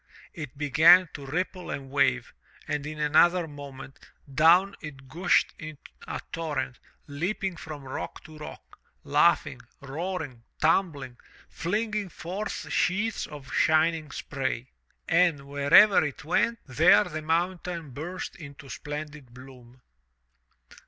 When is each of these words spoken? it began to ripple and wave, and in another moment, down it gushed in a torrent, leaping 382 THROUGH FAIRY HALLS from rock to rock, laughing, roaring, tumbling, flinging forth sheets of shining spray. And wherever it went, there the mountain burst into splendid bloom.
it 0.33 0.57
began 0.57 1.07
to 1.13 1.27
ripple 1.27 1.69
and 1.69 1.91
wave, 1.91 2.33
and 2.67 2.87
in 2.87 2.99
another 2.99 3.47
moment, 3.47 3.99
down 4.33 4.75
it 4.81 5.07
gushed 5.07 5.53
in 5.59 5.77
a 6.07 6.19
torrent, 6.31 6.79
leaping 7.05 7.55
382 7.55 7.59
THROUGH 7.59 7.85
FAIRY 7.85 7.85
HALLS 7.85 7.85
from 7.85 7.93
rock 7.93 8.23
to 8.23 8.37
rock, 8.73 8.79
laughing, 9.03 9.61
roaring, 9.79 10.41
tumbling, 10.59 11.17
flinging 11.47 12.09
forth 12.09 12.71
sheets 12.73 13.27
of 13.27 13.53
shining 13.53 14.09
spray. 14.09 14.71
And 15.07 15.45
wherever 15.45 16.03
it 16.03 16.23
went, 16.25 16.57
there 16.65 17.03
the 17.03 17.21
mountain 17.21 17.91
burst 17.91 18.35
into 18.37 18.69
splendid 18.69 19.31
bloom. 19.35 19.81